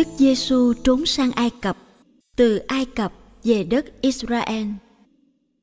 [0.00, 1.76] Đức Giêsu trốn sang Ai Cập,
[2.36, 3.12] từ Ai Cập
[3.44, 4.66] về đất Israel.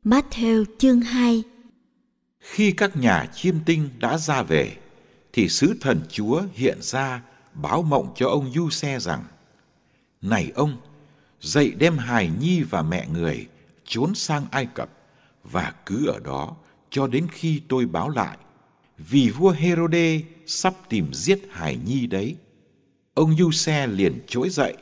[0.04, 1.44] Matthew chương 2
[2.40, 4.78] Khi các nhà chiêm tinh đã ra về,
[5.34, 7.22] thì sứ thần Chúa hiện ra
[7.54, 9.24] báo mộng cho ông Du Xe rằng:
[10.22, 10.78] Này ông,
[11.42, 13.48] dậy đem hài nhi và mẹ người
[13.86, 14.90] trốn sang Ai Cập
[15.44, 16.56] và cứ ở đó
[16.90, 18.38] cho đến khi tôi báo lại,
[18.98, 22.36] vì vua Herode sắp tìm giết hài nhi đấy.
[23.18, 24.78] Ông Du Xe liền trỗi dậy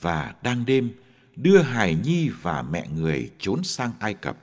[0.00, 0.92] và đang đêm
[1.36, 4.36] đưa hài nhi và mẹ người trốn sang Ai Cập.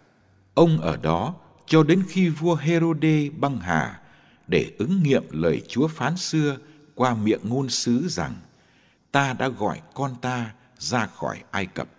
[0.54, 1.36] Ông ở đó
[1.66, 4.02] cho đến khi vua Herode băng hà
[4.48, 6.58] để ứng nghiệm lời Chúa phán xưa
[6.96, 8.36] qua miệng ngôn sứ rằng
[9.12, 11.90] ta đã gọi con ta ra khỏi Ai Cập.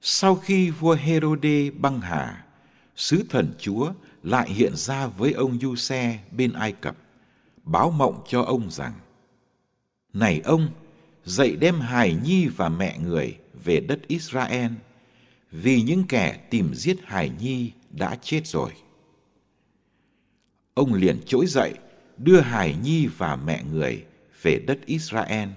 [0.00, 2.45] Sau khi vua Herode băng hà,
[2.96, 3.92] sứ thần Chúa
[4.22, 6.96] lại hiện ra với ông Du Xe bên Ai Cập,
[7.62, 8.92] báo mộng cho ông rằng
[10.12, 10.68] Này ông,
[11.24, 14.72] dậy đem hài nhi và mẹ người về đất Israel,
[15.50, 18.70] vì những kẻ tìm giết hài nhi đã chết rồi.
[20.74, 21.74] Ông liền trỗi dậy,
[22.18, 24.04] đưa hài nhi và mẹ người
[24.42, 25.48] về đất Israel.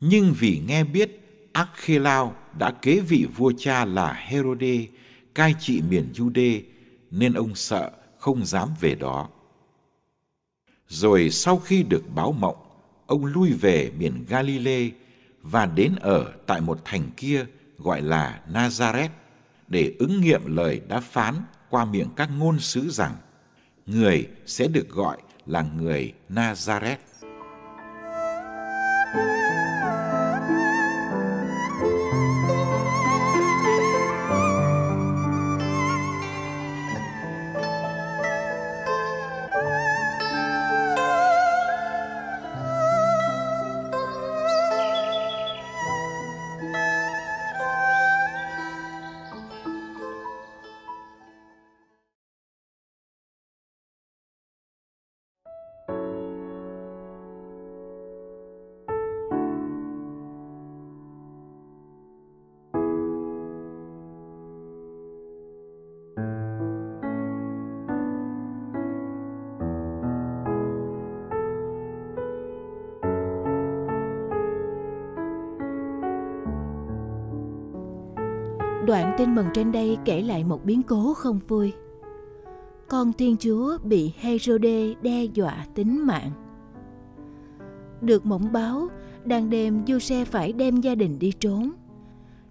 [0.00, 1.20] Nhưng vì nghe biết
[1.52, 4.86] Akhelao đã kế vị vua cha là Herode,
[5.34, 6.60] cai trị miền Jude,
[7.10, 9.28] nên ông sợ không dám về đó.
[10.88, 12.56] Rồi sau khi được báo mộng,
[13.06, 14.90] ông lui về miền Galilee
[15.42, 17.46] và đến ở tại một thành kia
[17.78, 19.08] gọi là Nazareth
[19.68, 21.34] để ứng nghiệm lời đã phán
[21.70, 23.16] qua miệng các ngôn sứ rằng
[23.86, 26.96] người sẽ được gọi là người Nazareth.
[78.86, 81.72] Đoạn tin mừng trên đây kể lại một biến cố không vui.
[82.88, 86.30] Con Thiên Chúa bị Herode đe dọa tính mạng.
[88.00, 88.88] Được mộng báo,
[89.24, 91.72] đang đêm Giuse phải đem gia đình đi trốn.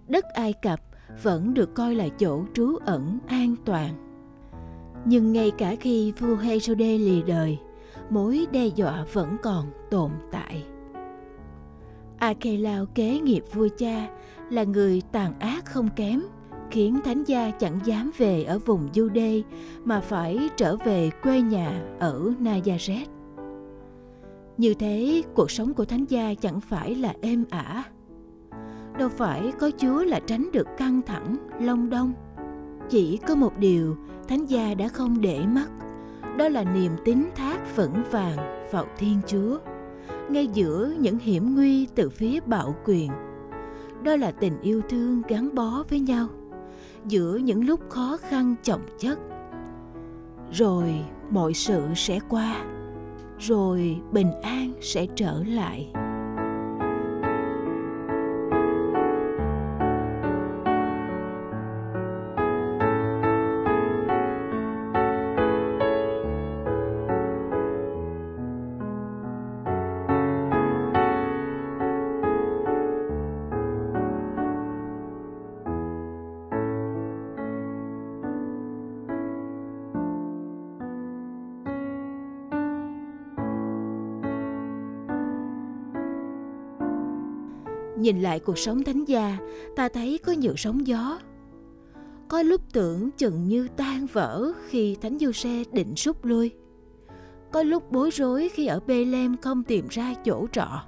[0.07, 0.80] Đất Ai Cập
[1.24, 3.94] vẫn được coi là chỗ trú ẩn an toàn.
[5.06, 7.59] Nhưng ngay cả khi vua Herode lìa đời,
[8.09, 10.65] mối đe dọa vẫn còn tồn tại.
[12.18, 14.07] Akelao kế nghiệp vua cha
[14.53, 16.21] là người tàn ác không kém,
[16.71, 19.44] khiến thánh gia chẳng dám về ở vùng du đê,
[19.83, 23.05] mà phải trở về quê nhà ở Nazareth.
[24.57, 27.83] Như thế, cuộc sống của thánh gia chẳng phải là êm ả.
[28.97, 32.13] Đâu phải có Chúa là tránh được căng thẳng, long đong.
[32.89, 33.95] Chỉ có một điều
[34.27, 35.69] thánh gia đã không để mắt,
[36.38, 39.59] đó là niềm tín thác vững vàng vào Thiên Chúa
[40.29, 43.11] ngay giữa những hiểm nguy từ phía bạo quyền
[44.03, 46.27] đó là tình yêu thương gắn bó với nhau,
[47.05, 49.19] giữa những lúc khó khăn chồng chất.
[50.51, 50.95] Rồi
[51.29, 52.65] mọi sự sẽ qua,
[53.39, 55.91] rồi bình an sẽ trở lại.
[88.03, 89.38] Nhìn lại cuộc sống thánh gia,
[89.75, 91.19] ta thấy có nhiều sóng gió.
[92.27, 96.51] Có lúc tưởng chừng như tan vỡ khi thánh du xe định rút lui.
[97.51, 100.83] Có lúc bối rối khi ở Bethlehem không tìm ra chỗ trọ.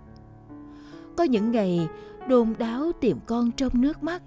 [1.17, 1.87] Có những ngày
[2.29, 4.23] đồn đáo tìm con trong nước mắt.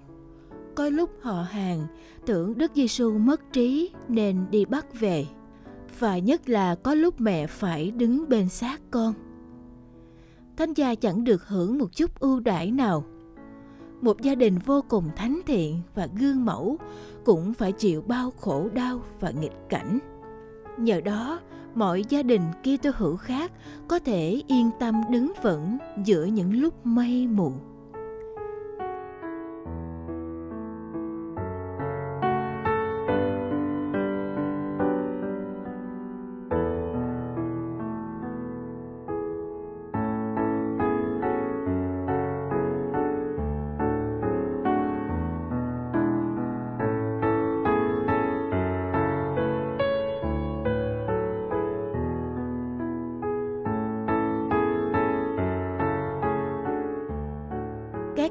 [0.74, 1.86] Có lúc họ hàng
[2.26, 5.26] tưởng Đức Giêsu mất trí nên đi bắt về.
[5.98, 9.14] Và nhất là có lúc mẹ phải đứng bên xác con.
[10.58, 13.04] Thánh gia chẳng được hưởng một chút ưu đãi nào.
[14.00, 16.76] Một gia đình vô cùng thánh thiện và gương mẫu
[17.24, 19.98] cũng phải chịu bao khổ đau và nghịch cảnh.
[20.78, 21.40] Nhờ đó,
[21.74, 23.52] mọi gia đình Kitô hữu khác
[23.88, 27.52] có thể yên tâm đứng vững giữa những lúc mây mù.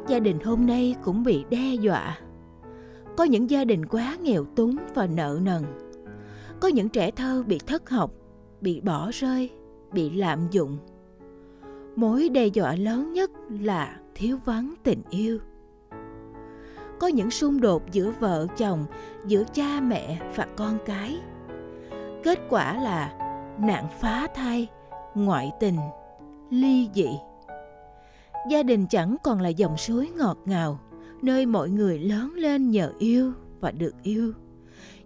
[0.07, 2.17] Gia đình hôm nay cũng bị đe dọa.
[3.17, 5.63] Có những gia đình quá nghèo túng và nợ nần.
[6.59, 8.11] Có những trẻ thơ bị thất học,
[8.61, 9.49] bị bỏ rơi,
[9.93, 10.77] bị lạm dụng.
[11.95, 13.31] Mối đe dọa lớn nhất
[13.61, 15.39] là thiếu vắng tình yêu.
[16.99, 18.85] Có những xung đột giữa vợ chồng,
[19.25, 21.19] giữa cha mẹ và con cái.
[22.23, 23.13] Kết quả là
[23.59, 24.67] nạn phá thai,
[25.15, 25.77] ngoại tình,
[26.49, 27.09] ly dị
[28.49, 30.79] gia đình chẳng còn là dòng suối ngọt ngào,
[31.21, 34.33] nơi mọi người lớn lên nhờ yêu và được yêu.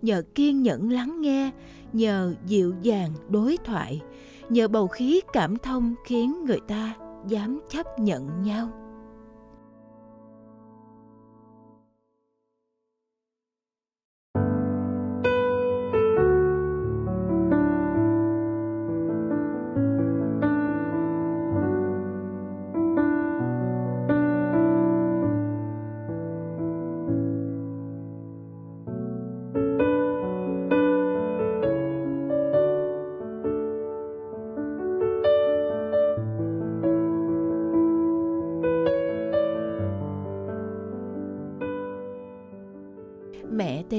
[0.02, 1.52] Nhờ kiên nhẫn lắng nghe,
[1.94, 4.02] nhờ dịu dàng đối thoại,
[4.50, 6.94] nhờ bầu khí cảm thông khiến người ta
[7.28, 8.70] dám chấp nhận nhau.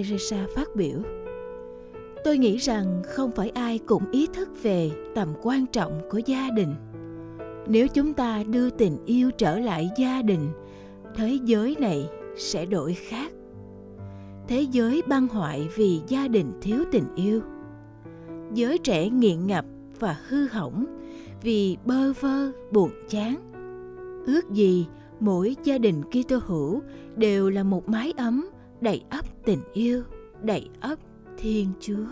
[0.03, 0.99] Teresa phát biểu.
[2.25, 6.51] Tôi nghĩ rằng không phải ai cũng ý thức về tầm quan trọng của gia
[6.51, 6.75] đình.
[7.67, 10.49] Nếu chúng ta đưa tình yêu trở lại gia đình,
[11.15, 13.33] thế giới này sẽ đổi khác.
[14.49, 17.41] Thế giới băng hoại vì gia đình thiếu tình yêu.
[18.55, 19.65] Giới trẻ nghiện ngập
[20.01, 20.87] và hư hỏng
[21.43, 23.37] vì bơ vơ buồn chán.
[24.27, 24.87] Ước gì
[25.21, 26.81] mỗi gia đình Kitô hữu
[27.17, 28.52] đều là một mái ấm
[28.83, 30.03] đầy ắp tình yêu
[30.43, 30.99] đầy ắp
[31.39, 32.07] thiên chúa.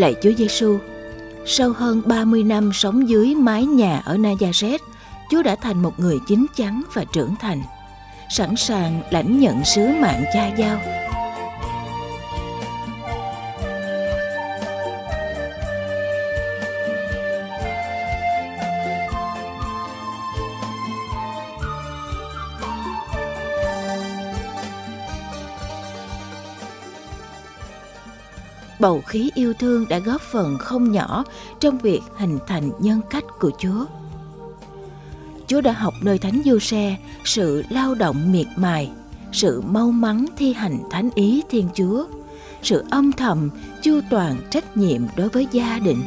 [0.00, 0.78] Lạy Chúa Giêsu,
[1.46, 4.78] sau hơn 30 năm sống dưới mái nhà ở Nazareth,
[5.30, 7.62] Chúa đã thành một người chín chắn và trưởng thành,
[8.30, 10.99] sẵn sàng lãnh nhận sứ mạng cha giao.
[28.80, 31.24] Bầu khí yêu thương đã góp phần không nhỏ
[31.60, 33.84] trong việc hình thành nhân cách của Chúa.
[35.46, 38.90] Chúa đã học nơi Thánh Du Xe sự lao động miệt mài,
[39.32, 42.06] sự mau mắn thi hành thánh ý Thiên Chúa,
[42.62, 43.50] sự âm thầm
[43.82, 46.02] chu toàn trách nhiệm đối với gia đình.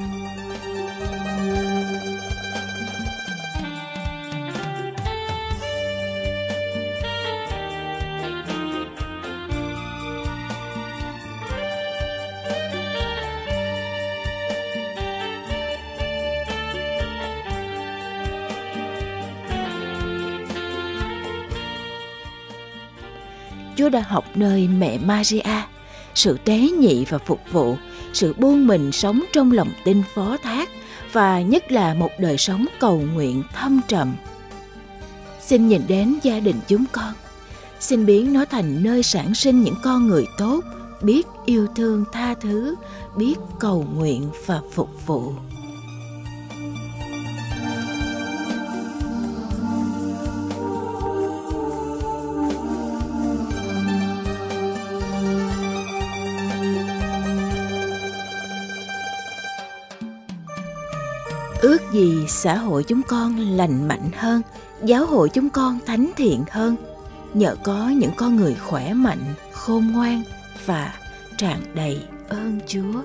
[23.84, 25.62] Chúa đã học nơi mẹ Maria
[26.16, 27.76] sự tế nhị và phục vụ,
[28.14, 30.70] sự buông mình sống trong lòng tin phó thác
[31.12, 34.16] và nhất là một đời sống cầu nguyện thâm trầm.
[35.42, 37.14] Xin nhìn đến gia đình chúng con,
[37.80, 40.62] xin biến nó thành nơi sản sinh những con người tốt,
[41.02, 42.76] biết yêu thương tha thứ,
[43.16, 45.34] biết cầu nguyện và phục vụ.
[61.64, 64.42] Ước gì xã hội chúng con lành mạnh hơn,
[64.84, 66.76] giáo hội chúng con thánh thiện hơn.
[67.34, 70.24] Nhờ có những con người khỏe mạnh, khôn ngoan
[70.66, 70.94] và
[71.38, 73.02] tràn đầy ơn chúa.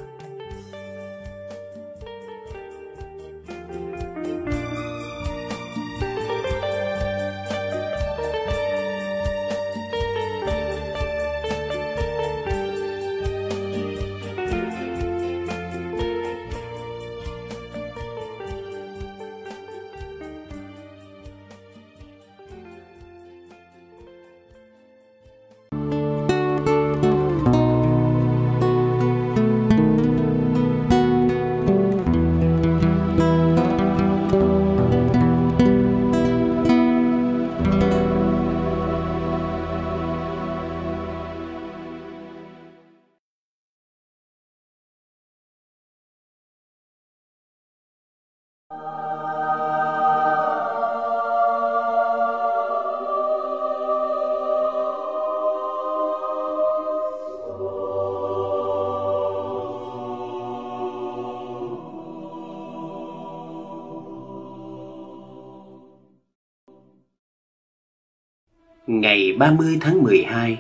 [69.08, 70.58] Ngày 30 tháng 12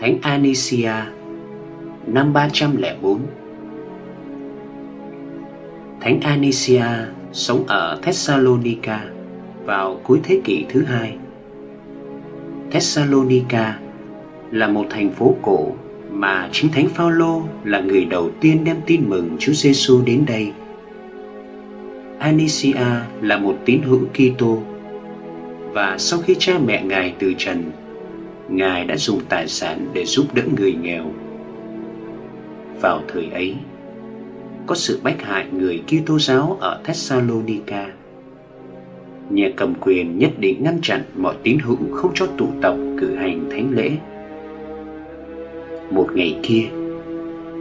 [0.00, 0.92] Thánh Anicia
[2.06, 3.20] năm 304
[6.00, 6.84] Thánh Anicia
[7.32, 9.04] sống ở Thessalonica
[9.64, 11.16] vào cuối thế kỷ thứ hai.
[12.70, 13.78] Thessalonica
[14.50, 15.72] là một thành phố cổ
[16.10, 20.52] mà chính Thánh Phaolô là người đầu tiên đem tin mừng Chúa Giêsu đến đây.
[22.18, 22.86] Anicia
[23.20, 24.62] là một tín hữu Kitô
[25.72, 27.64] và sau khi cha mẹ ngài từ trần,
[28.48, 31.04] ngài đã dùng tài sản để giúp đỡ người nghèo.
[32.80, 33.54] Vào thời ấy,
[34.66, 37.92] có sự bách hại người Kitô giáo ở Thessalonica.
[39.30, 43.14] Nhà cầm quyền nhất định ngăn chặn mọi tín hữu không cho tụ tập cử
[43.14, 43.90] hành thánh lễ.
[45.90, 46.64] Một ngày kia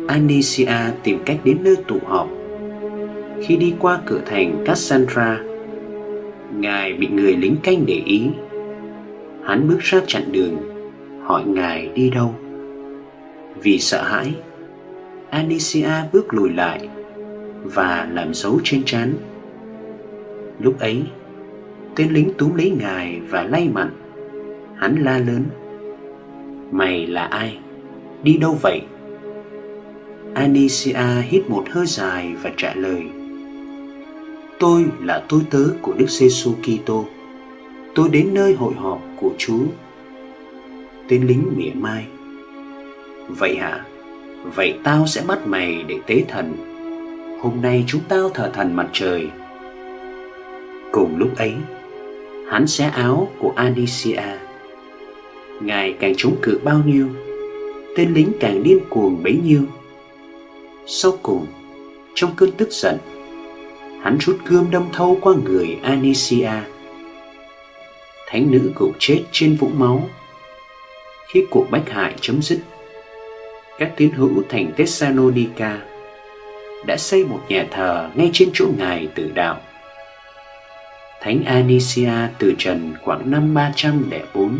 [0.07, 2.29] Anicia tìm cách đến nơi tụ họp.
[3.41, 5.39] Khi đi qua cửa thành Cassandra
[6.59, 8.29] Ngài bị người lính canh để ý
[9.43, 10.57] Hắn bước ra chặn đường,
[11.23, 12.35] Hỏi Ngài đi đâu
[13.61, 14.33] Vì sợ hãi
[15.29, 16.89] Anicia bước lùi lại
[17.63, 19.13] Và làm dấu trên trán
[20.59, 21.03] Lúc ấy,
[21.95, 23.89] Tên lính túm lấy Ngài và lay mặn
[24.75, 25.43] Hắn la lớn,
[26.71, 27.57] Mày là ai?
[28.23, 28.81] Đi đâu vậy?
[30.33, 33.03] Anicia hít một hơi dài và trả lời
[34.59, 37.05] Tôi là tôi tớ của Đức Giêsu Kitô.
[37.95, 39.63] Tôi đến nơi hội họp của Chúa.
[41.07, 42.05] Tên lính mỉa mai.
[43.27, 43.85] Vậy hả?
[44.55, 46.53] Vậy tao sẽ bắt mày để tế thần.
[47.41, 49.27] Hôm nay chúng tao thờ thần mặt trời.
[50.91, 51.53] Cùng lúc ấy,
[52.49, 54.21] hắn xé áo của Anicia.
[55.61, 57.07] Ngài càng chống cự bao nhiêu,
[57.95, 59.61] tên lính càng điên cuồng bấy nhiêu.
[60.85, 61.45] Sau cùng,
[62.13, 62.97] trong cơn tức giận,
[64.03, 66.51] hắn rút gươm đâm thâu qua người Anicia.
[68.27, 70.10] Thánh nữ gục chết trên vũng máu.
[71.27, 72.60] Khi cuộc bách hại chấm dứt,
[73.79, 75.79] các tín hữu thành Thessalonica
[76.88, 79.62] đã xây một nhà thờ ngay trên chỗ ngài tử đạo.
[81.22, 84.60] Thánh Anicia từ trần khoảng năm 304